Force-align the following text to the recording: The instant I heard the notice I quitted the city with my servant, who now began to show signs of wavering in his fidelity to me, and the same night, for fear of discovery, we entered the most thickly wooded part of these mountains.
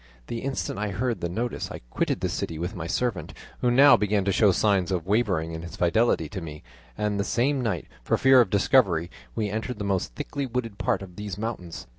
The 0.25 0.39
instant 0.39 0.79
I 0.79 0.89
heard 0.89 1.21
the 1.21 1.29
notice 1.29 1.69
I 1.69 1.81
quitted 1.91 2.21
the 2.21 2.27
city 2.27 2.57
with 2.57 2.73
my 2.75 2.87
servant, 2.87 3.35
who 3.59 3.69
now 3.69 3.95
began 3.95 4.25
to 4.25 4.31
show 4.31 4.51
signs 4.51 4.91
of 4.91 5.05
wavering 5.05 5.51
in 5.51 5.61
his 5.61 5.75
fidelity 5.75 6.27
to 6.29 6.41
me, 6.41 6.63
and 6.97 7.19
the 7.19 7.23
same 7.23 7.61
night, 7.61 7.85
for 8.03 8.17
fear 8.17 8.41
of 8.41 8.49
discovery, 8.49 9.11
we 9.35 9.51
entered 9.51 9.77
the 9.77 9.85
most 9.85 10.15
thickly 10.15 10.47
wooded 10.47 10.79
part 10.79 11.03
of 11.03 11.17
these 11.17 11.37
mountains. 11.37 11.85